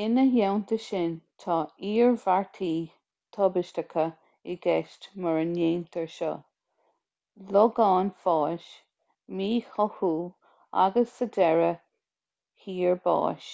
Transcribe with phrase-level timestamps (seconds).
[0.00, 1.54] ina theannta sin tá
[1.90, 2.68] iarmhairtí
[3.36, 4.04] tubaisteacha
[4.54, 6.30] i gceist mura ndéantar seo
[7.56, 8.68] logán fáis
[9.40, 10.12] míchothú
[10.86, 11.84] agus sa deireadh
[12.62, 13.52] thiar báis